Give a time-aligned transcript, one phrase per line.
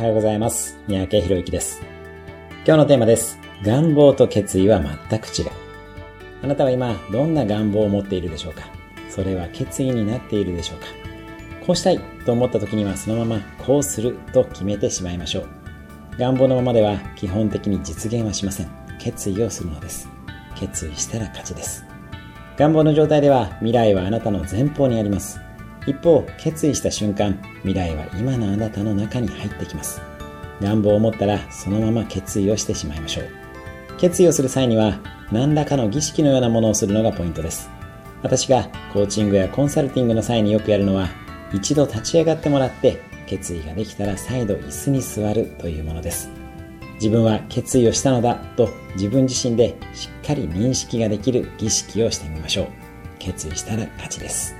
[0.00, 0.78] はようございます。
[0.88, 1.82] 三宅博之です。
[2.64, 3.38] 今日のテーマです。
[3.62, 5.50] 願望と決意は全く違う。
[6.42, 8.62] あなたは今、どんな願望を持っているでしょうか？
[9.10, 10.86] それは決意になっているでしょうか？
[11.66, 15.48] こうしたいと思った時にはそのままこうすると決めてしまいましょう。
[16.18, 18.70] 願望のままでは基本的に実現はしません。
[18.98, 20.08] 決意をするのです。
[20.54, 21.84] 決意したら勝ちです。
[22.56, 25.38] 願望の状態では未来はあなたの前方にあります。
[25.86, 30.00] 一方、決意した瞬間、未来は今のあなたの中に入ってきます。
[30.60, 33.28] 願望を持ったらそのまま決意をしてしまいましょう。
[33.98, 34.98] 決意をする際には
[35.32, 37.70] 何らかの儀式のようなものをするのがポイントです。
[38.22, 41.08] 私がコーチングやコンサルティングの際によくやるのは
[41.52, 46.30] 一度立ち上がってもらって決意ができたら再度椅子に座るというものです。
[46.94, 52.66] 自分は決意をしたのだと自分自身でしっかり認識ができる儀式をしてみましょう。
[53.18, 54.54] 決意したら勝ちです。